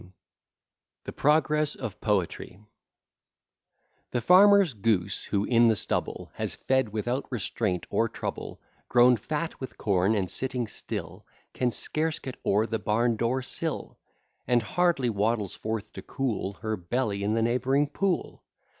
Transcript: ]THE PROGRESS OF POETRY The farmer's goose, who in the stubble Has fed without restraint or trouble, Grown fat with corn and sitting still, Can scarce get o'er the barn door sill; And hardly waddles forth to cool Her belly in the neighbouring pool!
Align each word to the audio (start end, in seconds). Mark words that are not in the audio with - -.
]THE 1.05 1.11
PROGRESS 1.13 1.75
OF 1.75 2.01
POETRY 2.01 2.59
The 4.09 4.21
farmer's 4.21 4.73
goose, 4.73 5.25
who 5.25 5.43
in 5.45 5.67
the 5.67 5.75
stubble 5.75 6.31
Has 6.33 6.55
fed 6.55 6.89
without 6.89 7.31
restraint 7.31 7.85
or 7.91 8.09
trouble, 8.09 8.59
Grown 8.89 9.15
fat 9.15 9.59
with 9.61 9.77
corn 9.77 10.15
and 10.15 10.27
sitting 10.27 10.65
still, 10.65 11.27
Can 11.53 11.69
scarce 11.69 12.17
get 12.17 12.37
o'er 12.43 12.65
the 12.65 12.79
barn 12.79 13.15
door 13.15 13.43
sill; 13.43 13.99
And 14.47 14.63
hardly 14.63 15.11
waddles 15.11 15.53
forth 15.53 15.93
to 15.93 16.01
cool 16.01 16.53
Her 16.53 16.75
belly 16.75 17.23
in 17.23 17.35
the 17.35 17.43
neighbouring 17.43 17.85
pool! 17.85 18.43